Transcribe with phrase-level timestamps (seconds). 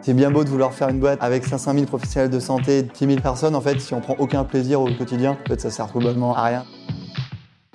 [0.00, 3.06] C'est bien beau de vouloir faire une boîte avec 500 000 professionnels de santé, 10
[3.06, 3.54] 000 personnes.
[3.54, 6.44] En fait, si on prend aucun plaisir au quotidien, en fait, ça sert globalement à
[6.44, 6.64] rien.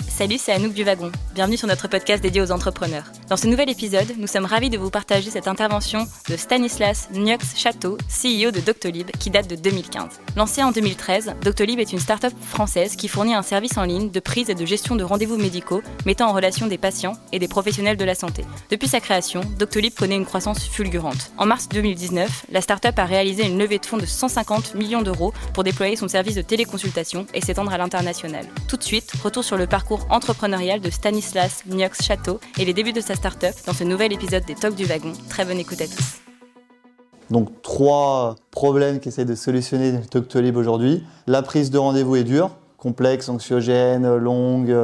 [0.07, 1.11] Salut, c'est Anouk du Wagon.
[1.35, 3.05] Bienvenue sur notre podcast dédié aux entrepreneurs.
[3.33, 7.57] Dans ce nouvel épisode, nous sommes ravis de vous partager cette intervention de Stanislas Niox
[7.57, 10.21] Chateau, CEO de Doctolib, qui date de 2015.
[10.35, 14.19] Lancée en 2013, Doctolib est une start-up française qui fournit un service en ligne de
[14.19, 17.97] prise et de gestion de rendez-vous médicaux mettant en relation des patients et des professionnels
[17.97, 18.45] de la santé.
[18.69, 21.31] Depuis sa création, Doctolib connaît une croissance fulgurante.
[21.39, 25.33] En mars 2019, la start-up a réalisé une levée de fonds de 150 millions d'euros
[25.55, 28.45] pour déployer son service de téléconsultation et s'étendre à l'international.
[28.67, 32.93] Tout de suite, retour sur le parcours entrepreneurial de Stanislas Niox Chateau et les débuts
[32.93, 33.15] de sa
[33.65, 35.13] dans ce nouvel épisode des Talks du Wagon.
[35.29, 36.19] Très bonne écoute à tous.
[37.29, 41.05] Donc trois problèmes qu'essaie de solutionner Doctolib aujourd'hui.
[41.25, 44.75] La prise de rendez-vous est dure, complexe, anxiogène, longue,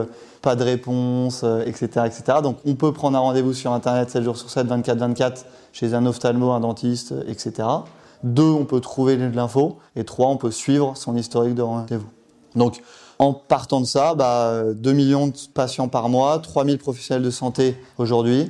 [0.41, 2.37] pas de réponse, etc., etc.
[2.41, 5.43] Donc on peut prendre un rendez-vous sur Internet 7 jours sur 7, 24-24
[5.73, 7.67] chez un ophtalmo, un dentiste, etc.
[8.23, 9.79] Deux, on peut trouver de l'info.
[9.97, 12.09] Et trois, on peut suivre son historique de rendez-vous.
[12.55, 12.81] Donc
[13.19, 17.77] en partant de ça, bah, 2 millions de patients par mois, 3000 professionnels de santé
[17.97, 18.49] aujourd'hui.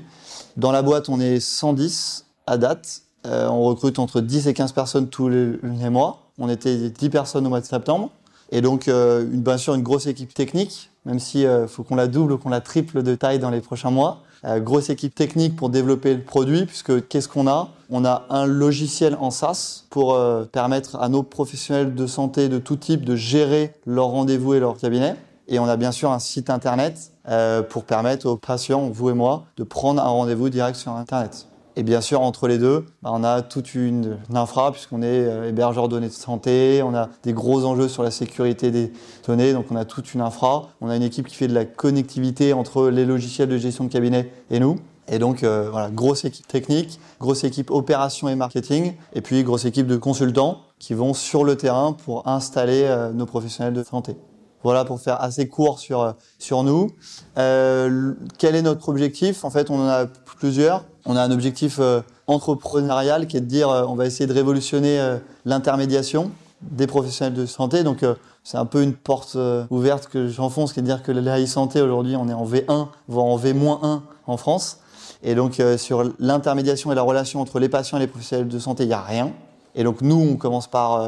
[0.57, 3.01] Dans la boîte, on est 110 à date.
[3.25, 6.21] Euh, on recrute entre 10 et 15 personnes tous les, mois.
[6.37, 8.11] On était 10 personnes au mois de septembre.
[8.51, 11.95] Et donc, euh, une, bien sûr, une grosse équipe technique, même si euh, faut qu'on
[11.95, 14.21] la double ou qu'on la triple de taille dans les prochains mois.
[14.45, 17.69] Euh, grosse équipe technique pour développer le produit, puisque qu'est-ce qu'on a?
[17.89, 22.57] On a un logiciel en SaaS pour euh, permettre à nos professionnels de santé de
[22.57, 25.15] tout type de gérer leurs rendez-vous et leur cabinet.
[25.49, 29.13] Et on a bien sûr un site internet euh, pour permettre aux patients, vous et
[29.13, 31.48] moi, de prendre un rendez-vous direct sur Internet.
[31.79, 35.47] Et bien sûr, entre les deux, bah, on a toute une, infra, puisqu'on est euh,
[35.47, 38.91] hébergeur de données de santé, on a des gros enjeux sur la sécurité des
[39.25, 40.71] données, donc on a toute une infra.
[40.81, 43.89] On a une équipe qui fait de la connectivité entre les logiciels de gestion de
[43.89, 44.75] cabinet et nous.
[45.07, 49.63] Et donc, euh, voilà, grosse équipe technique, grosse équipe opération et marketing, et puis grosse
[49.63, 54.17] équipe de consultants qui vont sur le terrain pour installer euh, nos professionnels de santé.
[54.63, 56.91] Voilà pour faire assez court sur, sur nous.
[57.37, 59.45] Euh, quel est notre objectif?
[59.45, 60.05] En fait, on en a
[60.39, 60.83] plusieurs.
[61.05, 64.33] On a un objectif euh, entrepreneurial qui est de dire euh, on va essayer de
[64.33, 67.83] révolutionner euh, l'intermédiation des professionnels de santé.
[67.83, 68.03] Donc
[68.43, 69.37] c'est un peu une porte
[69.69, 72.87] ouverte que j'enfonce, qui est de dire que la santé aujourd'hui on est en V1,
[73.07, 74.79] voire en V-1 en France.
[75.23, 78.83] Et donc sur l'intermédiation et la relation entre les patients et les professionnels de santé,
[78.83, 79.31] il n'y a rien.
[79.75, 81.07] Et donc nous, on commence par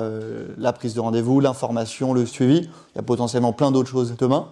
[0.58, 2.70] la prise de rendez-vous, l'information, le suivi.
[2.94, 4.48] Il y a potentiellement plein d'autres choses demain.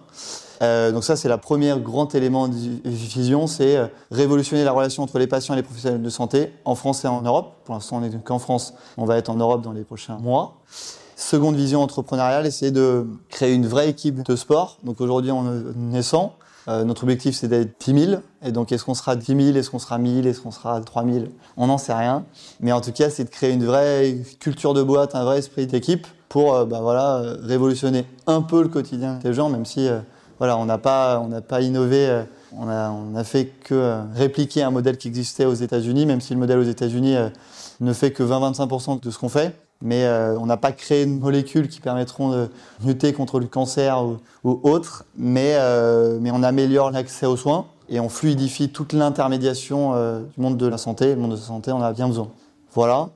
[0.62, 2.54] Euh, donc ça, c'est la première grand élément de
[2.84, 6.74] vision, c'est euh, révolutionner la relation entre les patients et les professionnels de santé en
[6.74, 7.54] France et en Europe.
[7.64, 10.56] Pour l'instant, on n'est qu'en France, on va être en Europe dans les prochains mois.
[11.16, 14.78] Seconde vision entrepreneuriale, c'est de créer une vraie équipe de sport.
[14.84, 16.34] Donc aujourd'hui, on est 100.
[16.70, 18.22] Euh, notre objectif, c'est d'être 10 000.
[18.44, 21.30] Et donc, est-ce qu'on sera 10 000 Est-ce qu'on sera 1000 Est-ce qu'on sera 3000
[21.56, 22.24] On n'en sait rien.
[22.60, 25.66] Mais en tout cas, c'est de créer une vraie culture de boîte, un vrai esprit
[25.66, 29.88] d'équipe pour euh, bah, voilà, révolutionner un peu le quotidien des gens, même si
[30.40, 32.08] voilà, on n'a pas, pas innové.
[32.08, 32.22] Euh,
[32.56, 36.22] on a, on a fait que euh, répliquer un modèle qui existait aux États-Unis, même
[36.22, 37.28] si le modèle aux États-Unis euh,
[37.80, 39.54] ne fait que 20-25% de ce qu'on fait.
[39.82, 40.06] Mais
[40.38, 42.48] on n'a pas créé de molécules qui permettront de
[42.84, 44.04] lutter contre le cancer
[44.44, 45.04] ou, autre.
[45.16, 45.56] Mais,
[46.20, 50.76] mais on améliore l'accès aux soins et on fluidifie toute l'intermédiation du monde de la
[50.76, 51.14] santé.
[51.14, 52.28] Le monde de la santé, on a bien besoin.
[52.74, 53.08] Voilà.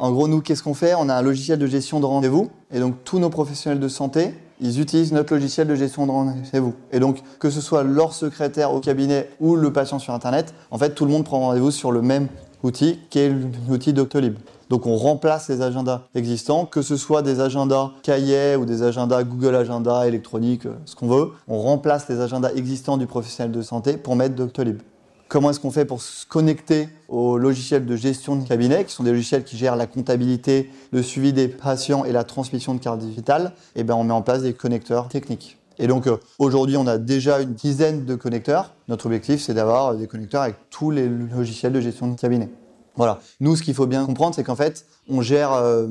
[0.00, 0.94] En gros, nous, qu'est-ce qu'on fait?
[0.94, 2.50] On a un logiciel de gestion de rendez-vous.
[2.72, 6.74] Et donc, tous nos professionnels de santé ils utilisent notre logiciel de gestion de rendez-vous.
[6.92, 10.78] Et donc, que ce soit leur secrétaire au cabinet ou le patient sur Internet, en
[10.78, 12.28] fait, tout le monde prend rendez-vous sur le même
[12.62, 13.32] outil qui est
[13.68, 14.36] l'outil Doctolib.
[14.70, 19.22] Donc on remplace les agendas existants, que ce soit des agendas cahiers ou des agendas
[19.24, 21.30] Google Agenda électroniques, euh, ce qu'on veut.
[21.48, 24.80] On remplace les agendas existants du professionnel de santé pour mettre Doctolib.
[25.28, 29.02] Comment est-ce qu'on fait pour se connecter aux logiciels de gestion de cabinet, qui sont
[29.02, 33.00] des logiciels qui gèrent la comptabilité, le suivi des patients et la transmission de carte
[33.00, 35.58] digitale Eh bien, on met en place des connecteurs techniques.
[35.78, 38.74] Et donc euh, aujourd'hui, on a déjà une dizaine de connecteurs.
[38.88, 42.48] Notre objectif, c'est d'avoir des connecteurs avec tous les logiciels de gestion de cabinet.
[42.96, 43.20] Voilà.
[43.40, 45.86] Nous, ce qu'il faut bien comprendre, c'est qu'en fait, on gère, euh,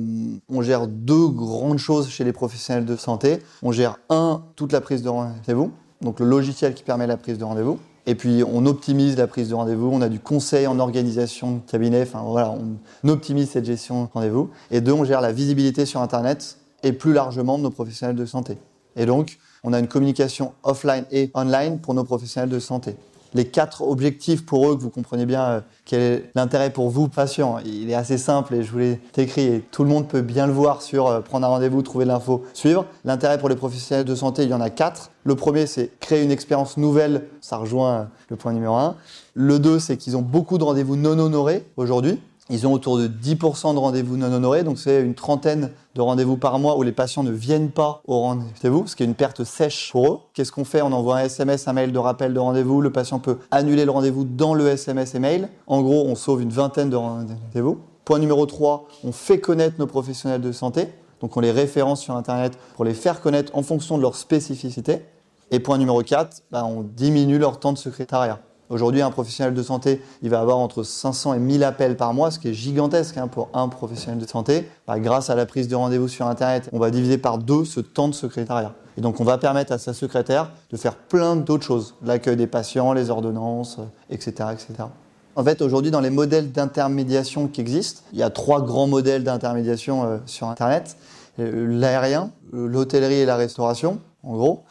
[0.50, 3.40] on gère deux grandes choses chez les professionnels de santé.
[3.62, 5.72] On gère un, toute la prise de rendez-vous,
[6.02, 7.80] donc le logiciel qui permet la prise de rendez-vous.
[8.06, 11.60] Et puis on optimise la prise de rendez-vous, on a du conseil en organisation de
[11.60, 14.50] cabinet, enfin voilà, on optimise cette gestion de rendez-vous.
[14.72, 18.26] Et deux, on gère la visibilité sur Internet et plus largement de nos professionnels de
[18.26, 18.58] santé.
[18.98, 22.98] Et donc, on a une communication offline et online pour nos professionnels de santé
[23.34, 27.08] les quatre objectifs pour eux, que vous comprenez bien euh, quel est l'intérêt pour vous,
[27.08, 27.58] patient.
[27.66, 30.48] Il est assez simple et je vous l'ai écrit et tout le monde peut bien
[30.48, 32.86] le voir sur euh, prendre un rendez-vous, trouver l'info, suivre.
[33.06, 35.12] L'intérêt pour les professionnels de santé, il y en a quatre.
[35.24, 37.28] Le premier, c'est créer une expérience nouvelle.
[37.42, 38.96] Ça rejoint le point numéro un.
[39.34, 42.20] Le deux, c'est qu'ils ont beaucoup de rendez-vous non honorés aujourd'hui.
[42.50, 46.36] Ils ont autour de 10% de rendez-vous non honorés, donc c'est une trentaine de rendez-vous
[46.36, 49.46] par mois où les patients ne viennent pas au rendez-vous, ce qui est une perte
[49.46, 50.20] sèche pour eux.
[50.34, 50.82] Qu'est-ce qu'on fait?
[50.82, 52.82] On envoie un SMS, un mail de rappel de rendez-vous.
[52.82, 55.48] Le patient peut annuler le rendez-vous dans le SMS et mail.
[55.68, 57.80] En gros, on sauve une vingtaine de rendez-vous.
[58.04, 60.90] Point numéro 3, on fait connaître nos professionnels de santé.
[61.22, 65.06] Donc on les référence sur Internet pour les faire connaître en fonction de leur spécificité.
[65.52, 68.40] Et point numéro 4, bah, on diminue leur temps de secrétariat.
[68.70, 72.32] Aujourd'hui, un professionnel de santé, il va avoir entre 500 et 1000 appels par mois,
[72.32, 74.68] ce qui est gigantesque hein, pour un professionnel de santé.
[74.88, 77.82] Bah, grâce à la prise de rendez-vous sur Internet, on va diviser par deux ce
[77.82, 78.74] temps de secrétariat.
[78.98, 82.48] Et donc, on va permettre à sa secrétaire de faire plein d'autres choses, l'accueil des
[82.48, 83.80] patients, les ordonnances,
[84.10, 84.90] etc., etc.
[85.36, 89.24] En fait, aujourd'hui, dans les modèles d'intermédiation qui existent, il y a trois grands modèles
[89.24, 90.96] d'intermédiation euh, sur Internet.
[91.40, 94.64] Euh, l'aérien, l'hôtellerie et la restauration, en gros.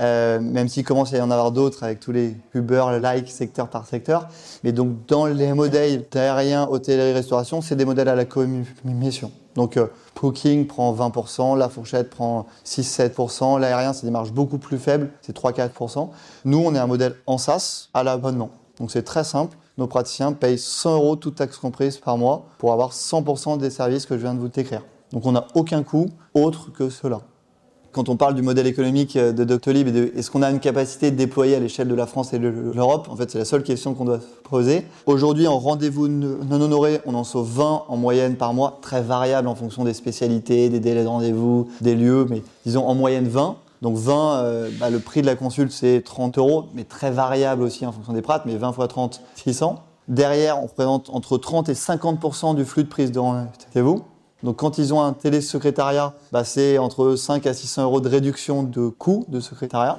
[0.00, 3.68] Euh, même s'il commence à y en avoir d'autres avec tous les Uber, like, secteur
[3.68, 4.28] par secteur.
[4.64, 9.30] Mais donc, dans les modèles d'aérien, hôtellerie, restauration, c'est des modèles à la commission.
[9.54, 9.88] Donc, euh,
[10.18, 15.34] Booking prend 20%, la fourchette prend 6-7%, l'aérien, c'est des marges beaucoup plus faibles, c'est
[15.34, 16.10] 3-4%.
[16.44, 18.50] Nous, on est un modèle en SaaS à l'abonnement.
[18.78, 19.56] Donc, c'est très simple.
[19.76, 24.06] Nos praticiens payent 100 euros toute taxe comprise par mois pour avoir 100% des services
[24.06, 24.82] que je viens de vous décrire.
[25.12, 27.20] Donc, on n'a aucun coût autre que cela
[27.92, 30.60] quand on parle du modèle économique euh, de Doctolib et de est-ce qu'on a une
[30.60, 33.44] capacité de déployer à l'échelle de la France et de l'Europe, en fait, c'est la
[33.44, 34.84] seule question qu'on doit poser.
[35.06, 39.48] Aujourd'hui, en rendez-vous non honoré, on en sauve 20 en moyenne par mois, très variable
[39.48, 43.56] en fonction des spécialités, des délais de rendez-vous, des lieux, mais disons en moyenne 20.
[43.82, 47.62] Donc 20, euh, bah, le prix de la consulte, c'est 30 euros, mais très variable
[47.62, 49.82] aussi en fonction des prates, mais 20 fois 30, 600.
[50.08, 54.02] Derrière, on représente entre 30 et 50% du flux de prise de rendez-vous.
[54.42, 58.62] Donc quand ils ont un télésecrétariat, bah, c'est entre 5 à 600 euros de réduction
[58.62, 59.98] de coût de secrétariat.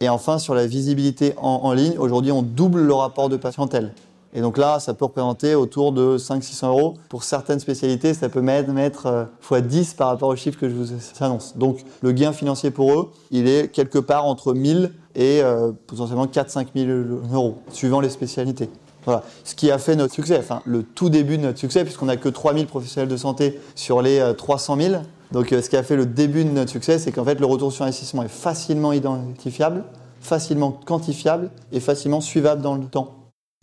[0.00, 3.92] Et enfin, sur la visibilité en, ligne, aujourd'hui, on double le rapport de patientèle.
[4.34, 6.94] Et donc là, ça peut représenter autour de 500-600 euros.
[7.08, 10.92] Pour certaines spécialités, ça peut mettre, mettre x10 par rapport aux chiffres que je vous
[11.20, 11.56] annonce.
[11.56, 16.26] Donc le gain financier pour eux, il est quelque part entre 1000 et euh, potentiellement
[16.26, 16.90] 4-5 000
[17.32, 18.68] euros, suivant les spécialités.
[19.04, 19.22] Voilà.
[19.44, 22.16] Ce qui a fait notre succès, enfin le tout début de notre succès, puisqu'on n'a
[22.16, 25.02] que 3000 professionnels de santé sur les 300 euh, 000.
[25.32, 27.46] Donc euh, ce qui a fait le début de notre succès, c'est qu'en fait le
[27.46, 29.84] retour sur investissement est facilement identifiable,
[30.20, 33.14] facilement quantifiable et facilement suivable dans le temps.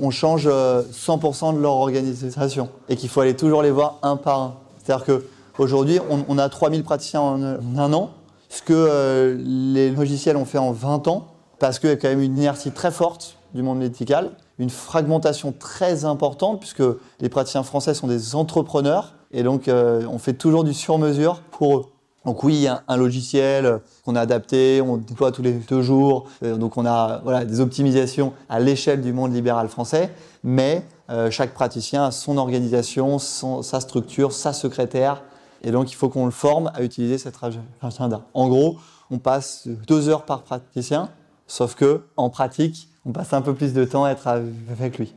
[0.02, 4.18] On change 100% euh, de leur organisation et qu'il faut aller toujours les voir un
[4.18, 4.56] par un.
[4.84, 8.12] C'est-à-dire qu'aujourd'hui, on, on, a 3000 praticiens en un an,
[8.50, 11.28] ce que les logiciels ont fait en 20 ans,
[11.60, 15.54] parce qu'il y a quand même une inertie très forte du monde médical une fragmentation
[15.58, 16.84] très importante puisque
[17.20, 21.78] les praticiens français sont des entrepreneurs et donc euh, on fait toujours du sur-mesure pour
[21.78, 21.86] eux.
[22.26, 26.58] Donc oui, a un logiciel qu'on a adapté, on déploie tous les deux jours, euh,
[26.58, 30.12] donc on a voilà, des optimisations à l'échelle du monde libéral français,
[30.44, 35.22] mais euh, chaque praticien a son organisation, sa structure, sa secrétaire,
[35.62, 37.36] et donc il faut qu'on le forme à utiliser cette
[37.82, 38.22] agenda.
[38.34, 38.78] En gros,
[39.12, 41.10] on passe deux heures par praticien,
[41.48, 45.14] sauf que en pratique, on passe un peu plus de temps à être avec lui.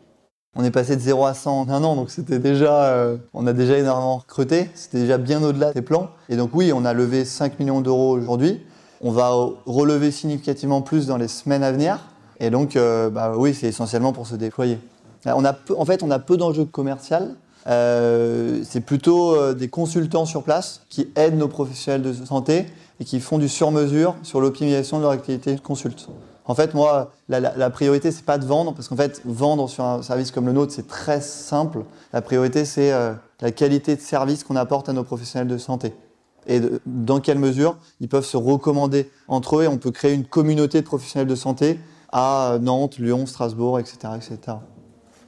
[0.56, 3.46] On est passé de 0 à 100 en un an, donc c'était déjà, euh, on
[3.46, 6.10] a déjà énormément recruté, c'était déjà bien au-delà des plans.
[6.28, 8.60] Et donc oui, on a levé 5 millions d'euros aujourd'hui.
[9.00, 9.30] On va
[9.66, 12.00] relever significativement plus dans les semaines à venir.
[12.40, 14.78] Et donc, euh, bah oui, c'est essentiellement pour se déployer.
[15.26, 17.16] On a en fait, on a peu d'enjeux commerciaux.
[17.69, 22.66] Euh, c'est plutôt des consultants sur place qui aident nos professionnels de santé
[23.00, 26.09] et qui font du sur-mesure sur l'optimisation de leur activité de consulte.
[26.45, 29.69] En fait, moi, la, la, la priorité, c'est pas de vendre, parce qu'en fait, vendre
[29.69, 31.85] sur un service comme le nôtre, c'est très simple.
[32.12, 35.95] La priorité, c'est euh, la qualité de service qu'on apporte à nos professionnels de santé.
[36.47, 40.25] Et dans quelle mesure ils peuvent se recommander entre eux et on peut créer une
[40.25, 41.78] communauté de professionnels de santé
[42.11, 43.99] à Nantes, Lyon, Strasbourg, etc.
[44.17, 44.57] etc.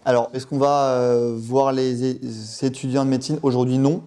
[0.07, 2.17] Alors, est-ce qu'on va euh, voir les,
[2.65, 3.39] étudiants de médecine?
[3.43, 4.03] Aujourd'hui, non.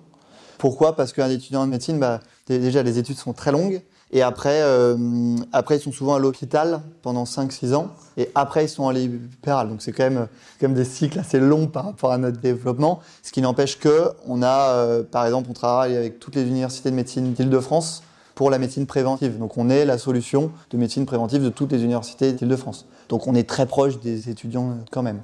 [0.58, 0.96] Pourquoi?
[0.96, 3.82] Parce qu'un étudiant de médecine, bah, déjà, les études sont très longues.
[4.16, 7.88] Et après, euh, après, ils sont souvent à l'hôpital pendant 5-6 ans.
[8.16, 9.70] Et après, ils sont à libéral.
[9.70, 10.28] Donc, c'est quand même,
[10.62, 13.00] quand même des cycles assez longs par rapport à notre développement.
[13.24, 16.92] Ce qui n'empêche que on a, euh, par exemple, on travaille avec toutes les universités
[16.92, 18.04] de médecine d'Île-de-France
[18.36, 19.40] pour la médecine préventive.
[19.40, 22.86] Donc, on est la solution de médecine préventive de toutes les universités d'Île-de-France.
[23.10, 25.22] Donc, on est très proche des étudiants quand même.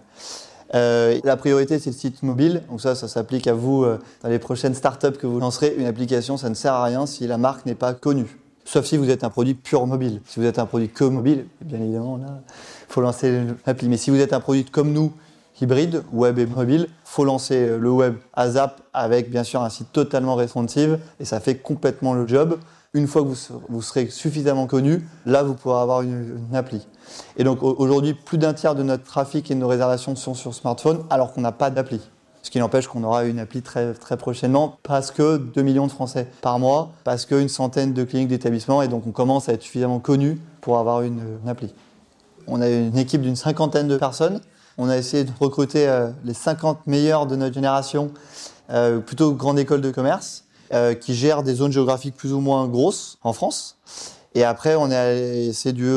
[0.75, 2.63] Euh, la priorité, c'est le site mobile.
[2.69, 5.75] Donc ça, ça s'applique à vous euh, dans les prochaines startups que vous lancerez.
[5.77, 8.97] Une application, ça ne sert à rien si la marque n'est pas connue sauf si
[8.97, 10.21] vous êtes un produit pur mobile.
[10.27, 13.89] Si vous êtes un produit que mobile, bien évidemment, là, il faut lancer l'appli.
[13.89, 15.11] Mais si vous êtes un produit comme nous,
[15.59, 19.91] hybride, web et mobile, faut lancer le web à Zap avec bien sûr un site
[19.91, 22.59] totalement responsive et ça fait complètement le job.
[22.93, 23.27] Une fois que
[23.69, 26.85] vous, serez suffisamment connu, là vous pourrez avoir une, appli.
[27.37, 30.53] Et donc aujourd'hui, plus d'un tiers de notre trafic et de nos réservations sont sur
[30.53, 32.01] smartphone alors qu'on n'a pas d'appli.
[32.41, 35.91] Ce qui n'empêche qu'on aura une appli très, très prochainement parce que 2 millions de
[35.91, 39.61] Français par mois, parce qu'une centaine de cliniques d'établissements et donc on commence à être
[39.61, 41.73] suffisamment connu pour avoir une, appli.
[42.47, 44.41] On a une équipe d'une cinquantaine de personnes.
[44.77, 48.11] On a essayé de recruter euh, les 50 meilleurs de notre génération,
[48.69, 52.67] euh, plutôt grande école de commerce, euh, qui gèrent des zones géographiques plus ou moins
[52.67, 53.77] grosses en France.
[54.35, 55.91] Et après, on a essayé du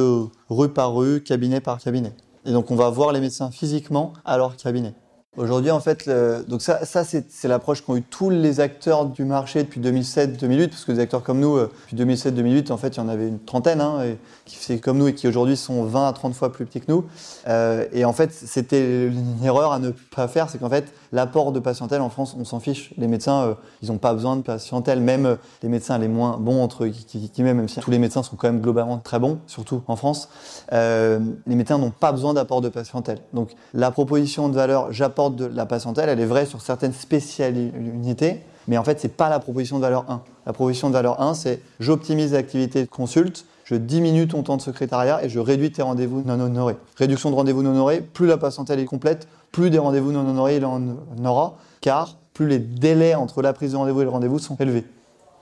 [0.48, 2.12] rue par rue, cabinet par cabinet.
[2.44, 4.94] Et donc, on va voir les médecins physiquement à leur cabinet.
[5.38, 6.10] Aujourd'hui, en fait,
[6.46, 10.84] donc ça, ça c'est l'approche qu'ont eu tous les acteurs du marché depuis 2007-2008, parce
[10.84, 13.38] que des acteurs comme nous, euh, depuis 2007-2008, en fait, il y en avait une
[13.38, 14.00] trentaine, hein,
[14.44, 16.92] qui fait comme nous et qui aujourd'hui sont 20 à 30 fois plus petits que
[16.92, 17.06] nous.
[17.48, 21.52] Euh, et en fait, c'était une erreur à ne pas faire, c'est qu'en fait, l'apport
[21.52, 22.92] de patientèle en France, on s'en fiche.
[22.98, 26.62] Les médecins, euh, ils n'ont pas besoin de patientèle, même les médecins les moins bons
[26.62, 29.96] entre guillemets, même si tous les médecins sont quand même globalement très bons, surtout en
[29.96, 30.28] France,
[30.70, 33.20] les médecins n'ont pas besoin d'apport de patientèle.
[33.32, 38.40] Donc, la proposition de valeur, j'apporte de la patientèle, elle est vraie sur certaines spécialités,
[38.68, 40.22] mais en fait, c'est pas la proposition de valeur 1.
[40.46, 44.62] La proposition de valeur 1, c'est j'optimise l'activité de consulte, je diminue ton temps de
[44.62, 46.76] secrétariat et je réduis tes rendez-vous non honorés.
[46.96, 50.56] Réduction de rendez-vous non honorés, plus la patientèle est complète, plus des rendez-vous non honorés
[50.56, 50.82] il en
[51.24, 54.84] aura, car plus les délais entre la prise de rendez-vous et le rendez-vous sont élevés.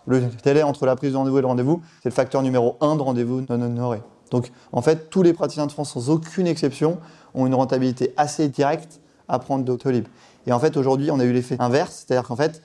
[0.06, 2.96] Le délai entre la prise de rendez-vous et le rendez-vous, c'est le facteur numéro 1
[2.96, 4.02] de rendez-vous non honorés.
[4.30, 6.98] Donc, en fait, tous les praticiens de France, sans aucune exception,
[7.34, 9.00] ont une rentabilité assez directe
[9.32, 10.06] apprendre Doctolib.
[10.46, 12.62] Et en fait, aujourd'hui, on a eu l'effet inverse, c'est-à-dire qu'en fait,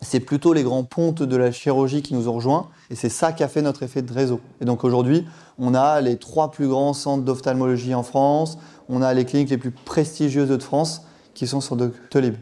[0.00, 3.32] c'est plutôt les grands pontes de la chirurgie qui nous ont rejoints, et c'est ça
[3.32, 4.40] qui a fait notre effet de réseau.
[4.60, 5.26] Et donc aujourd'hui,
[5.58, 8.58] on a les trois plus grands centres d'ophtalmologie en France,
[8.88, 11.02] on a les cliniques les plus prestigieuses de France
[11.34, 12.34] qui sont sur Doctolib.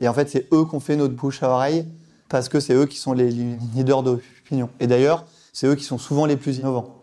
[0.00, 1.86] Et en fait, c'est eux qui ont fait notre bouche à oreille,
[2.28, 4.68] parce que c'est eux qui sont les leaders d'opinion.
[4.80, 6.94] Et d'ailleurs, c'est eux qui sont souvent les plus innovants.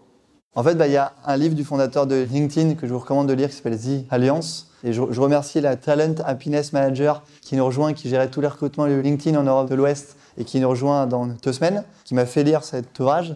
[0.54, 3.00] En fait, bah, il y a un livre du fondateur de LinkedIn que je vous
[3.00, 7.56] recommande de lire qui s'appelle The Alliance, et je, remercie la Talent Happiness Manager qui
[7.56, 10.70] nous rejoint, qui gérait tous les recrutements LinkedIn en Europe de l'Ouest et qui nous
[10.70, 13.36] rejoint dans deux semaines, qui m'a fait lire cet ouvrage.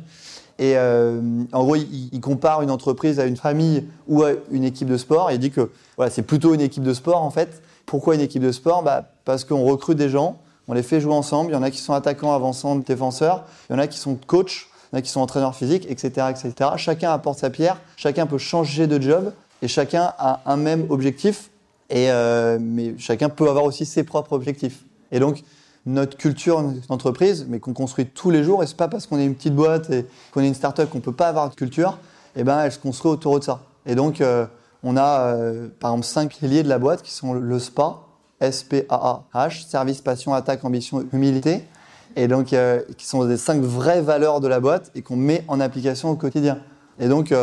[0.59, 1.19] Et euh,
[1.51, 5.31] en gros, il, compare une entreprise à une famille ou à une équipe de sport.
[5.31, 7.63] Il dit que voilà, c'est plutôt une équipe de sport en fait.
[7.87, 8.83] Pourquoi une équipe de sport?
[8.83, 10.37] Bah, Parce qu'on recrute des gens,
[10.67, 11.49] on les fait jouer ensemble.
[11.51, 13.45] Il y en a qui sont attaquants, avançants, défenseurs.
[13.69, 15.87] Il y en a qui sont coachs, il y en a qui sont entraîneurs physiques,
[15.89, 16.71] etc., etc.
[16.75, 21.49] Chacun apporte sa pierre, chacun peut changer de job et chacun a un même objectif,
[21.89, 24.83] et, euh, mais chacun peut avoir aussi ses propres objectifs.
[25.11, 25.43] Et donc,
[25.85, 29.25] notre culture d'entreprise, mais qu'on construit tous les jours, et c'est pas parce qu'on est
[29.25, 31.97] une petite boîte et qu'on est une start-up qu'on peut pas avoir de culture,
[32.35, 33.61] et eh ben, elle se construit autour de ça.
[33.85, 34.45] Et donc, euh,
[34.83, 38.01] on a, euh, par exemple, cinq piliers de la boîte qui sont le SPA,
[38.39, 41.63] S-P-A-A-H, service, passion, attaque, ambition, humilité,
[42.15, 42.55] et donc,
[42.97, 46.15] qui sont des cinq vraies valeurs de la boîte et qu'on met en application au
[46.15, 46.57] quotidien.
[46.99, 47.33] Et donc,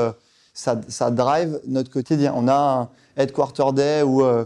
[0.57, 2.33] ça, drive notre quotidien.
[2.35, 4.45] On a un headquarter day où, euh,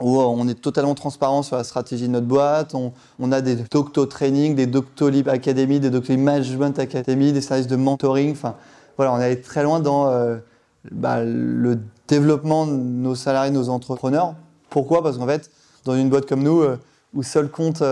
[0.00, 2.74] où on est totalement transparent sur la stratégie de notre boîte.
[2.74, 7.76] On, a des docto training, des doctolib academy, des doctolib management academy, des services de
[7.76, 8.32] mentoring.
[8.32, 8.56] Enfin,
[8.96, 10.36] voilà, on est très loin dans euh,
[10.90, 14.34] bah, le développement de nos salariés, nos entrepreneurs.
[14.68, 15.02] Pourquoi?
[15.02, 15.50] Parce qu'en fait,
[15.86, 16.78] dans une boîte comme nous, euh,
[17.14, 17.82] où seul compte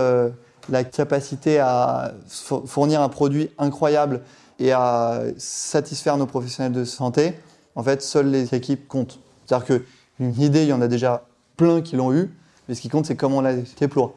[0.69, 4.21] la capacité à fournir un produit incroyable
[4.59, 7.33] et à satisfaire nos professionnels de santé,
[7.75, 9.19] en fait, seules les équipes comptent.
[9.45, 11.25] C'est-à-dire qu'une idée, il y en a déjà
[11.57, 12.31] plein qui l'ont eu,
[12.67, 14.13] mais ce qui compte, c'est comment on la déploie.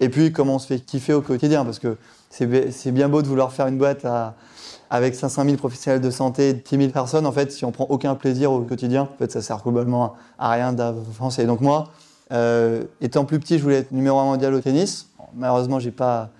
[0.00, 1.96] Et puis, comment on se fait kiffer au quotidien, parce que
[2.30, 4.06] c'est bien beau de vouloir faire une boîte
[4.90, 7.26] avec 500 000 professionnels de santé, 10 000 personnes.
[7.26, 10.50] En fait, si on prend aucun plaisir au quotidien, en fait, ça sert globalement à
[10.50, 11.46] rien d'avancer.
[11.46, 11.90] Donc moi,
[12.32, 15.08] euh, étant plus petit, je voulais être numéro un mondial au tennis.
[15.34, 16.30] Malheureusement, j'ai pas,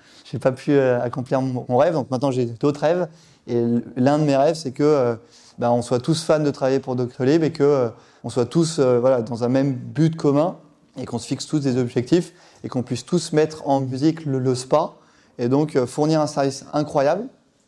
[0.41, 1.95] pas pu euh, accomplir mon, rêve.
[1.95, 3.09] Donc maintenant, j'ai d'autres rêves.
[3.47, 3.63] Et
[3.97, 5.15] l'un de mes rêves, c'est que euh,
[5.59, 7.89] ben, on soit tous fans de travailler pour Doctolib et que euh,
[8.25, 10.57] on soit tous euh, dans un même but commun
[10.99, 12.33] et qu'on se fixe tous des objectifs
[12.65, 14.95] et qu'on puisse tous mettre en musique le, spa
[15.39, 17.27] et donc fournir un service incroyable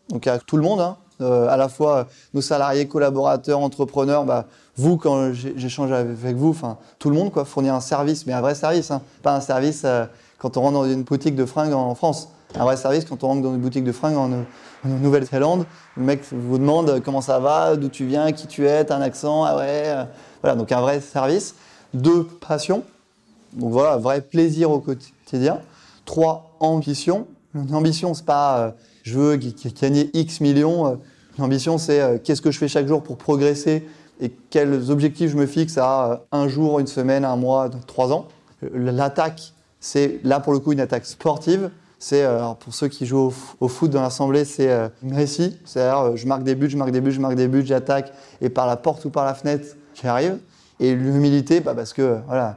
[0.09, 4.97] donc à tout le monde, hein, à la fois nos salariés, collaborateurs, entrepreneurs, bah, vous
[4.97, 6.57] quand j'échange avec vous,
[6.99, 9.85] tout le monde quoi, fournir un service, mais un vrai service, hein, pas un service
[10.39, 13.29] quand on rentre dans une boutique de fringues en France un vrai service quand on
[13.29, 14.31] rentre dans une boutique de fringues en,
[14.85, 15.67] Nouvelle-Zélande.
[15.97, 19.01] Le mec vous demande comment ça va, d'où tu viens, qui tu es, t'as un
[19.01, 19.83] accent, ah ouais.
[19.87, 20.05] Euh,
[20.41, 21.57] voilà, donc un vrai service.
[21.95, 22.85] Deux, passion.
[23.55, 25.59] Donc voilà, vrai plaisir au quotidien.
[26.05, 27.27] Trois, ambition.
[27.57, 28.71] Une ambition, c'est pas euh,
[29.03, 30.87] je veux gagner X millions.
[30.87, 30.95] Euh,
[31.41, 33.85] l'ambition, c'est qu'est-ce que je fais chaque jour pour progresser
[34.21, 38.27] et quels objectifs je me fixe à un jour, une semaine, un mois, trois ans.
[38.73, 41.71] L'attaque, c'est là pour le coup une attaque sportive.
[41.99, 45.57] C'est, euh, pour ceux qui jouent au, foot dans l'assemblée, c'est euh, Messi.
[45.65, 48.13] C'est-à-dire, euh, je marque des buts, je marque des buts, je marque des buts, j'attaque,
[48.41, 50.39] et par la porte ou par la fenêtre, j'y arrive.
[50.79, 52.57] Et l'humilité, bah, parce que, voilà,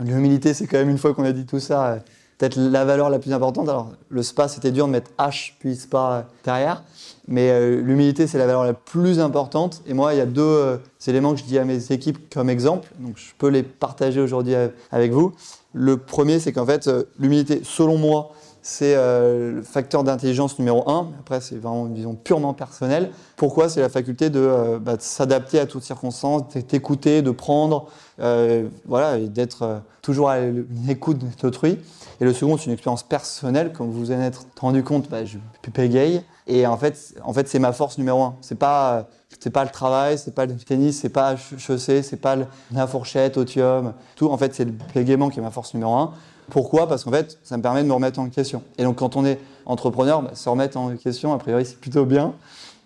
[0.00, 1.98] L'humilité, c'est quand même une fois qu'on a dit tout ça,
[2.38, 3.68] peut-être la valeur la plus importante.
[3.68, 6.84] Alors, le spa, c'était dur de mettre H puis spa derrière,
[7.26, 9.82] mais l'humilité, c'est la valeur la plus importante.
[9.88, 10.78] Et moi, il y a deux
[11.08, 14.54] éléments que je dis à mes équipes comme exemple, donc je peux les partager aujourd'hui
[14.92, 15.32] avec vous.
[15.74, 18.30] Le premier, c'est qu'en fait, l'humilité, selon moi,
[18.62, 21.08] c'est le facteur d'intelligence numéro un.
[21.20, 23.10] Après, c'est vraiment, disons, purement personnel.
[23.36, 23.68] Pourquoi?
[23.68, 27.86] C'est la faculté de, bah, de s'adapter à toutes circonstances, d'écouter, de prendre,
[28.20, 30.38] euh, voilà, et d'être euh, toujours à
[30.86, 31.78] l'écoute d'autrui.
[32.20, 33.72] Et le second, c'est une expérience personnelle.
[33.72, 35.38] Comme vous en êtes rendu compte, bah, je
[35.86, 38.36] gay Et en fait, en fait c'est ma force numéro un.
[38.40, 39.08] C'est pas,
[39.40, 42.36] c'est pas le travail, c'est pas le tennis, c'est pas chaussée, c'est pas
[42.72, 44.28] la fourchette, otium, tout.
[44.28, 46.12] En fait, c'est le pégaiement qui est ma force numéro un.
[46.50, 46.88] Pourquoi?
[46.88, 48.62] Parce qu'en fait, ça me permet de me remettre en question.
[48.78, 52.04] Et donc, quand on est entrepreneur, bah, se remettre en question, a priori, c'est plutôt
[52.04, 52.32] bien,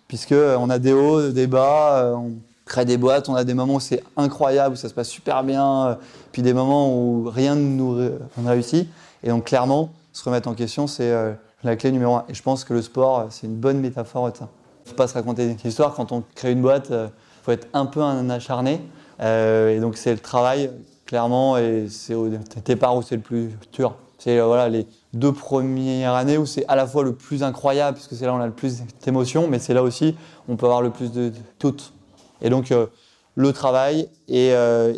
[0.07, 2.33] puisque on a des hauts, des bas, on
[2.65, 5.43] crée des boîtes, on a des moments où c'est incroyable, où ça se passe super
[5.43, 5.95] bien, euh,
[6.31, 7.97] puis des moments où rien ne nous
[8.45, 8.87] réussit.
[9.23, 11.33] Et donc clairement, se remettre en question, c'est euh,
[11.63, 12.25] la clé numéro un.
[12.29, 14.49] Et je pense que le sport, euh, c'est une bonne métaphore de ça.
[14.85, 15.93] Il ne faut pas se raconter des histoires.
[15.93, 17.09] Quand on crée une boîte, il
[17.43, 18.81] faut être un peu un acharné.
[19.21, 20.69] et donc c'est le travail,
[21.05, 22.29] clairement, et c'est au
[22.65, 23.95] départ où c'est le plus dur.
[24.23, 28.15] C'est voilà, les deux premières années où c'est à la fois le plus incroyable, puisque
[28.15, 30.15] c'est là où on a le plus d'émotions, mais c'est là aussi
[30.47, 31.93] où on peut avoir le plus de, toutes.
[32.41, 32.87] Et donc, euh,
[33.35, 34.93] le travail et, euh,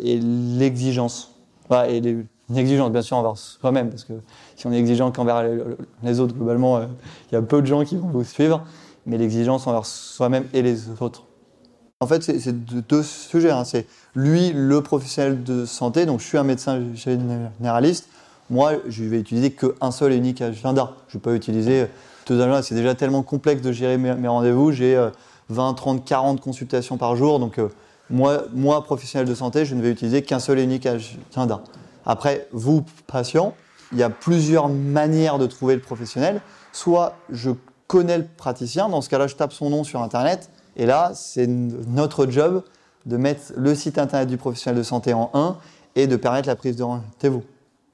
[0.58, 1.34] l'exigence.
[1.88, 4.12] et une exigence, bien sûr, envers soi-même, parce que
[4.54, 5.44] si on est exigeant qu'envers
[6.02, 6.86] les, autres, globalement, euh,
[7.30, 8.64] il y a peu de gens qui vont vous suivre,
[9.06, 11.24] mais l'exigence envers soi-même et les autres.
[12.00, 13.50] En fait, c'est deux sujets.
[13.50, 13.64] Hein.
[13.64, 18.08] C'est lui, le professionnel de santé, donc je suis un médecin généraliste.
[18.50, 20.92] Moi, je vais utiliser qu'un seul et unique agenda.
[21.08, 21.86] Je ne vais pas utiliser
[22.26, 22.62] deux agendas.
[22.62, 24.72] C'est déjà tellement complexe de gérer mes rendez-vous.
[24.72, 24.96] J'ai
[25.48, 27.38] 20, 30, 40 consultations par jour.
[27.38, 27.68] Donc, euh,
[28.10, 31.62] moi, moi, professionnel de santé, je ne vais utiliser qu'un seul et unique agenda.
[32.04, 33.54] Après, vous, patient,
[33.92, 36.40] il y a plusieurs manières de trouver le professionnel.
[36.72, 37.50] Soit je
[37.86, 41.46] connais le praticien, dans ce cas-là, je tape son nom sur Internet, et là, c'est
[41.46, 42.62] notre job
[43.06, 45.56] de mettre le site Internet du professionnel de santé en 1
[45.94, 47.42] et de permettre la prise de rendez-vous.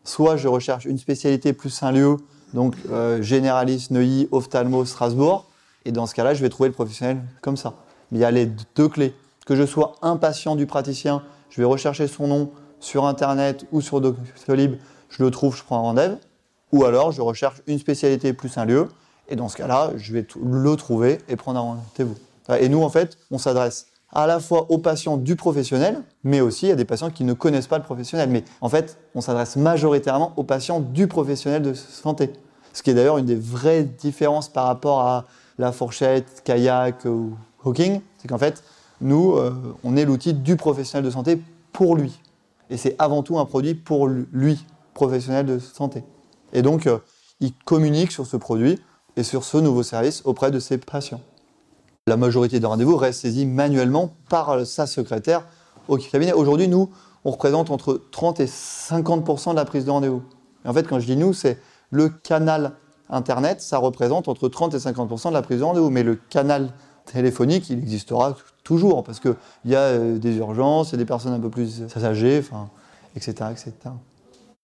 [0.05, 2.17] Soit je recherche une spécialité plus un lieu,
[2.55, 5.47] donc euh, généraliste, Neuilly, ophtalmo, Strasbourg,
[5.85, 7.75] et dans ce cas-là, je vais trouver le professionnel comme ça.
[8.11, 9.15] Mais il y a les deux clés.
[9.47, 14.01] Que je sois impatient du praticien, je vais rechercher son nom sur Internet ou sur
[14.01, 14.77] Doctolib,
[15.09, 16.19] je le trouve, je prends un rendez-vous.
[16.73, 18.89] Ou alors, je recherche une spécialité plus un lieu,
[19.33, 22.17] et dans ce cas-là, je vais le trouver et prendre un rendez-vous.
[22.61, 26.71] Et nous, en fait, on s'adresse à la fois aux patients du professionnel, mais aussi
[26.71, 28.29] à des patients qui ne connaissent pas le professionnel.
[28.29, 32.31] Mais en fait, on s'adresse majoritairement aux patients du professionnel de santé.
[32.75, 35.25] Ce qui est d'ailleurs une des vraies différences par rapport à
[35.59, 37.31] la fourchette, kayak ou
[37.65, 38.63] hawking, c'est qu'en fait,
[39.01, 41.41] nous, euh, on est l'outil du professionnel de santé
[41.73, 42.21] pour lui.
[42.69, 46.05] Et c'est avant tout un produit pour lui, professionnel de santé.
[46.53, 46.99] Et donc, euh,
[47.41, 48.79] il communique sur ce produit
[49.17, 51.21] et sur ce nouveau service auprès de ses patients.
[52.07, 55.47] La majorité des rendez-vous reste saisie manuellement par sa secrétaire
[55.89, 56.33] au cabinet.
[56.33, 56.91] Aujourd'hui, nous,
[57.25, 60.23] on représente entre 30 et 50% de la prise de rendez-vous.
[60.65, 61.59] En fait, quand je dis nous, c'est
[61.91, 62.73] le canal
[63.11, 65.91] Internet, ça représente entre 30 et 50% de la prise de rendez-vous.
[65.91, 66.73] Mais le canal
[67.05, 71.05] téléphonique, il existera toujours parce qu'il y a euh, des urgences, il y a des
[71.05, 72.43] personnes un peu plus âgées,
[73.15, 73.73] etc., etc.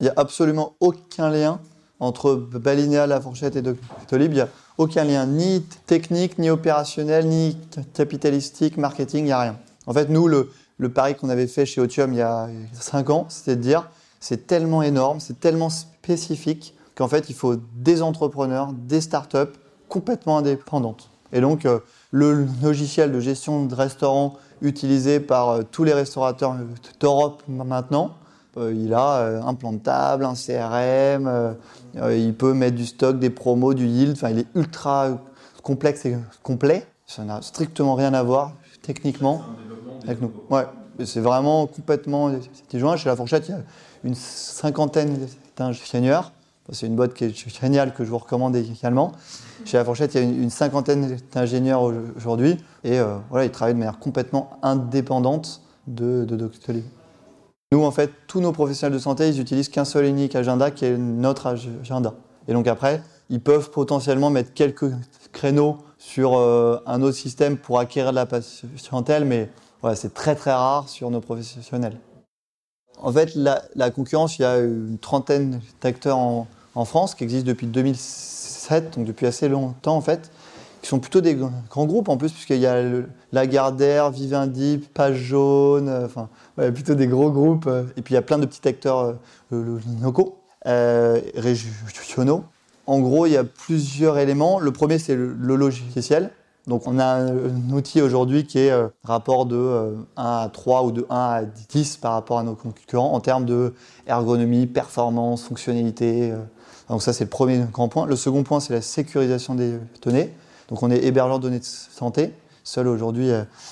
[0.00, 1.60] Il n'y a absolument aucun lien
[2.00, 4.32] entre Balinéa, La Fourchette et Doctolib.
[4.32, 7.56] Il n'y a aucun lien ni technique, ni opérationnel, ni
[7.94, 9.56] capitalistique, marketing, il n'y a rien.
[9.86, 13.10] En fait, nous, le, le pari qu'on avait fait chez Otium il y a 5
[13.10, 13.88] ans, c'était de dire
[14.20, 19.52] c'est tellement énorme, c'est tellement spécifique qu'en fait, il faut des entrepreneurs, des startups
[19.88, 21.10] complètement indépendantes.
[21.32, 21.80] Et donc, euh,
[22.10, 26.56] le logiciel de gestion de restaurants utilisé par euh, tous les restaurateurs
[27.00, 28.14] d'Europe maintenant,
[28.58, 31.56] euh, il a un plan de table, un CRM,
[31.94, 35.18] il peut mettre du stock, des promos, du yield, enfin, il est ultra
[35.62, 36.86] complexe et complet.
[37.06, 39.42] Ça n'a strictement rien à voir techniquement
[40.04, 40.32] avec nous.
[40.50, 40.66] Ouais,
[41.04, 42.30] c'est vraiment complètement
[42.70, 42.96] disjoint.
[42.96, 43.62] Chez La Fourchette, il y a
[44.04, 45.18] une cinquantaine
[45.56, 46.32] d'ingénieurs
[46.72, 49.12] c'est une boîte qui est géniale que je vous recommande également.
[49.64, 51.82] Chez La Fourchette, il y a une, cinquantaine d'ingénieurs
[52.16, 56.84] aujourd'hui et euh, voilà, ils travaillent de manière complètement indépendante de, de Doctolib.
[57.70, 60.70] Nous, en fait, tous nos professionnels de santé, ils utilisent qu'un seul et unique agenda
[60.70, 62.14] qui est notre agenda.
[62.46, 64.90] Et donc après, ils peuvent potentiellement mettre quelques
[65.32, 69.50] créneaux sur euh, un autre système pour acquérir de la patientèle, mais
[69.94, 71.98] c'est très très rare sur nos professionnels.
[73.00, 77.46] En fait, la, concurrence, il y a une trentaine d'acteurs en, en France, qui existe
[77.46, 80.30] depuis 2007, donc depuis assez longtemps en fait,
[80.88, 82.82] qui sont plutôt des grands groupes en plus, puisqu'il y a
[83.32, 87.68] Lagardère, Vivendi, Page Jaune, enfin, plutôt des gros groupes.
[87.98, 89.16] et puis il y a plein de petits acteurs
[89.50, 92.44] locaux, régionaux.
[92.86, 94.60] En gros, il y a plusieurs éléments.
[94.60, 96.30] Le premier, c'est le, logiciel.
[96.66, 100.84] Donc on a un, outil aujourd'hui qui est euh, rapport de 1 euh, à 3
[100.84, 103.74] ou de 1 à 10 par rapport à nos concurrents en termes de
[104.06, 106.32] ergonomie, performance, fonctionnalité.
[106.32, 106.38] Euh.
[106.90, 108.06] Donc ça c'est le premier grand point.
[108.06, 110.30] Le second point c'est la sécurisation des données.
[110.68, 113.30] Donc on est hébergeur de données de santé, seul aujourd'hui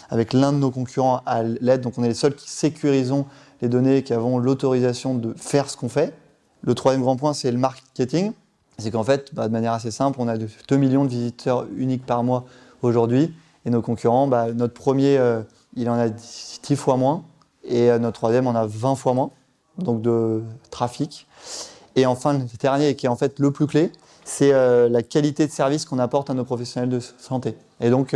[0.08, 1.82] avec l'un de nos concurrents à l'aide.
[1.82, 3.26] Donc on est les seuls qui sécurisons
[3.62, 6.14] les données, qui avons l'autorisation de faire ce qu'on fait.
[6.62, 8.32] Le troisième grand point c'est le marketing.
[8.78, 12.04] C'est qu'en fait, bah, de manière assez simple, on a 2 millions de visiteurs uniques
[12.04, 12.44] par mois
[12.82, 13.34] aujourd'hui.
[13.64, 15.42] Et nos concurrents, bah, notre premier, euh,
[15.74, 17.24] il en a 10 fois moins.
[17.64, 19.30] Et euh, notre troisième en a 20 fois moins,
[19.78, 21.26] donc de trafic.
[21.96, 23.90] Et enfin, le dernier, qui est en fait le plus clé,
[24.26, 27.56] c'est euh, la qualité de service qu'on apporte à nos professionnels de santé.
[27.80, 28.14] Et donc,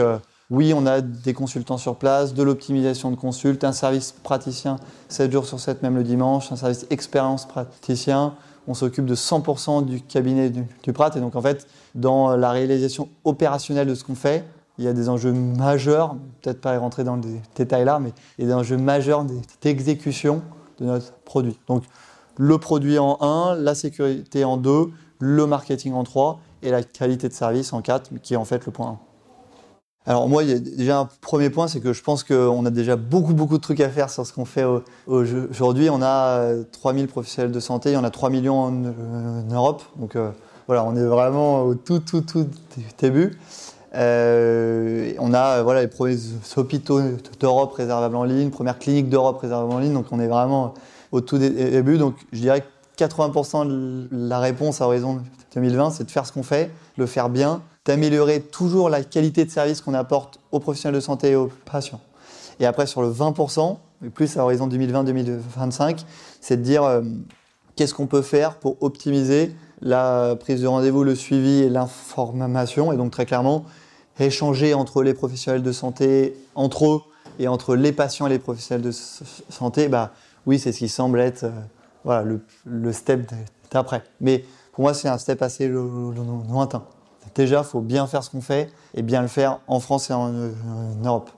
[0.50, 4.76] oui, on a des consultants sur place, de l'optimisation de consultes, un service praticien
[5.08, 8.34] 7 jours sur 7, même le dimanche, un service expérience praticien.
[8.66, 11.12] On s'occupe de 100% du cabinet du, du, Prat.
[11.14, 14.44] Et donc, en fait, dans la réalisation opérationnelle de ce qu'on fait,
[14.80, 18.42] il y a des enjeux majeurs, peut-être pas rentrer dans les détails là, mais il
[18.42, 19.24] y a des enjeux majeurs
[19.60, 20.42] d'exécution
[20.80, 21.58] de notre produit.
[21.68, 21.84] Donc
[22.38, 24.86] le produit en 1, la sécurité en 2,
[25.20, 28.66] le marketing en 3 et la qualité de service en 4, qui est en fait
[28.66, 28.98] le point 1.
[30.06, 32.70] Alors moi, il y a déjà un premier point, c'est que je pense qu'on a
[32.70, 34.64] déjà beaucoup, beaucoup de trucs à faire sur ce qu'on fait
[35.06, 35.90] aujourd'hui.
[35.90, 38.72] On a 3000 professionnels de santé, il y en a 3 millions en,
[39.52, 39.82] Europe.
[39.96, 40.30] Donc euh,
[40.66, 42.46] voilà, on est vraiment au tout, tout, tout
[42.98, 43.38] début.
[43.94, 46.16] Euh, on a euh, voilà, les premiers
[46.56, 47.00] hôpitaux
[47.38, 50.74] d'Europe réservables en ligne, première clinique d'Europe réservable en ligne, donc on est vraiment
[51.12, 51.98] au tout début.
[51.98, 52.66] Donc je dirais que
[53.04, 55.22] 80% de la réponse à horizon
[55.54, 59.50] 2020, c'est de faire ce qu'on fait, le faire bien, d'améliorer toujours la qualité de
[59.50, 62.00] service qu'on apporte aux professionnels de santé et aux patients.
[62.60, 63.78] Et après, sur le 20%,
[64.14, 66.04] plus à horizon 2020-2025,
[66.40, 67.02] c'est de dire euh,
[67.74, 72.92] qu'est-ce qu'on peut faire pour optimiser la prise de rendez-vous, le suivi et l'information.
[72.92, 73.64] Et donc très clairement,
[74.18, 77.00] échanger entre les professionnels de santé, entre eux,
[77.38, 80.12] et entre les patients et les professionnels de santé, bah,
[80.46, 81.50] oui, c'est ce qui semble être euh,
[82.04, 83.30] voilà, le, le step
[83.70, 84.02] d'après.
[84.20, 86.84] Mais pour moi, c'est un step assez lointain.
[87.34, 90.12] Déjà, il faut bien faire ce qu'on fait et bien le faire en France et
[90.12, 90.32] en,
[91.04, 91.30] Europe.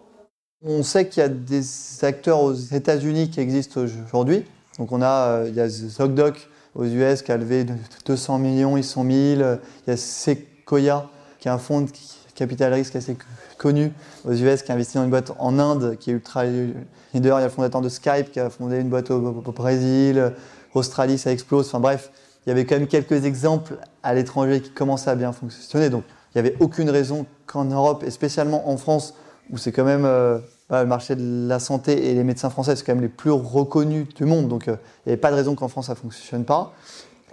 [0.64, 1.64] On sait qu'il y a des
[2.04, 4.44] acteurs aux États-Unis qui existent aujourd'hui.
[4.78, 7.66] Donc on a, euh, il y a ZocDoc aux US qui a levé
[8.06, 9.58] 200 millions, ils sont 1000.
[9.86, 13.16] Il y a Sequoia qui est un fonds qui capital risque assez
[13.56, 13.92] connu
[14.24, 16.74] aux US qui a investi dans une boîte en Inde qui est ultra leader.
[17.14, 19.20] Il y a le fondateur de Skype qui a fondé une boîte au,
[19.52, 20.32] Brésil.
[20.74, 21.68] Australie, ça explose.
[21.68, 22.10] Enfin bref,
[22.44, 25.88] il y avait quand même quelques exemples à l'étranger qui commençaient à bien fonctionner.
[25.88, 26.02] Donc
[26.34, 29.14] il n'y avait aucune raison qu'en Europe, et spécialement en France,
[29.50, 30.38] où c'est quand même euh,
[30.70, 34.08] le marché de la santé et les médecins français, c'est quand même les plus reconnus
[34.16, 34.48] du monde.
[34.48, 34.76] Donc euh,
[35.06, 36.72] il n'y avait pas de raison qu'en France ça ne fonctionne pas.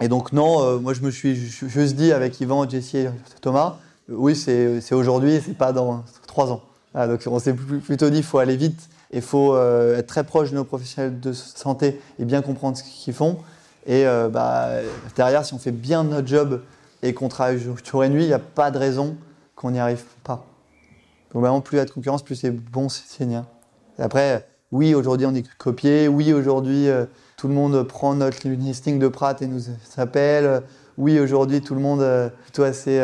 [0.00, 3.78] Et donc non, euh, moi je me suis juste dit avec Yvan, Jessie et Thomas,
[4.10, 6.62] oui, c'est aujourd'hui, c'est pas dans trois ans.
[6.94, 10.24] donc on s'est plutôt dit qu'il faut aller vite et il faut euh, être très
[10.24, 13.38] proche de nos professionnels de santé et bien comprendre ce qu'ils font.
[13.86, 14.68] Et euh, bah,
[15.16, 16.62] derrière, si on fait bien notre job
[17.02, 19.16] et qu'on travaille jour et nuit, il n'y a pas de raison
[19.56, 20.44] qu'on n'y arrive pas.
[21.32, 23.42] Donc vraiment, plus il y a de concurrence, plus c'est bon signe.
[23.98, 26.08] Et après, oui, aujourd'hui on est copié.
[26.08, 29.62] Oui, aujourd'hui euh, tout le monde prend notre listing de Pratt et nous
[29.96, 30.62] appelle
[31.00, 33.02] oui, aujourd'hui, tout le monde est plutôt assez,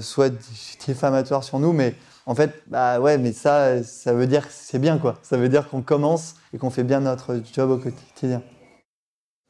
[0.00, 0.32] soit
[0.84, 1.94] diffamatoire sur nous, mais
[2.26, 5.16] en fait, bah ouais, mais ça, ça veut dire que c'est bien, quoi.
[5.22, 8.42] Ça veut dire qu'on commence et qu'on fait bien notre job au quotidien.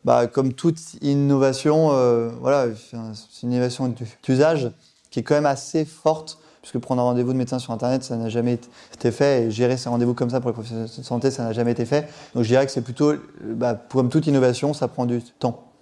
[0.05, 2.97] Bah, comme toute innovation, euh, voilà, c'est
[3.43, 4.71] une innovation d'usage
[5.11, 8.17] qui est quand même assez forte, puisque prendre un rendez-vous de médecin sur Internet, ça
[8.17, 8.59] n'a jamais
[8.93, 11.53] été fait, et gérer ces rendez-vous comme ça pour les professionnels de santé, ça n'a
[11.53, 12.09] jamais été fait.
[12.35, 15.73] Donc je dirais que c'est plutôt, bah, comme toute innovation, ça prend du temps.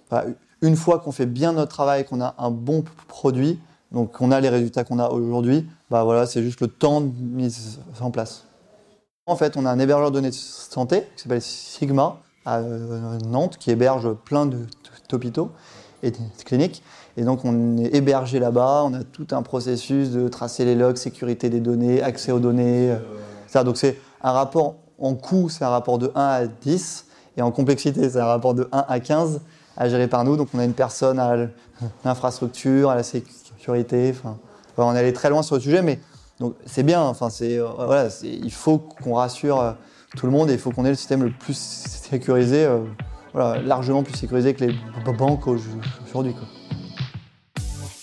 [0.63, 3.59] Une fois qu'on fait bien notre travail, qu'on a un bon produit,
[3.91, 7.11] donc qu'on a les résultats qu'on a aujourd'hui, bah voilà, c'est juste le temps de
[7.21, 8.45] mise en place.
[9.25, 13.17] En fait, on a un hébergeur de données de santé qui s'appelle Sigma à euh,
[13.27, 14.49] Nantes, qui héberge plein
[15.09, 15.51] d'hôpitaux
[16.01, 16.81] et de cliniques.
[17.17, 18.83] Et donc, on est hébergé là-bas.
[18.85, 22.91] On a tout un processus de tracer les logs, sécurité des données, accès aux données.
[22.91, 22.99] Euh,
[23.47, 23.65] ça.
[23.65, 27.05] Donc, c'est un rapport en coût, c'est un rapport de 1 à 10.
[27.35, 29.41] Et en complexité, c'est un rapport de 1 à 15
[29.77, 30.37] à gérer par nous.
[30.37, 31.35] Donc on a une personne à
[32.05, 34.13] l'infrastructure, à la sécurité.
[34.17, 34.37] Enfin,
[34.77, 35.99] on est allé très loin sur le sujet, mais
[36.65, 37.01] c'est bien.
[37.01, 39.71] Enfin, euh, voilà, il faut qu'on rassure euh,
[40.15, 42.79] tout le monde et il faut qu'on ait le système le plus sécurisé, euh,
[43.33, 44.75] voilà, largement plus sécurisé que les
[45.17, 46.35] banques aujourd'hui.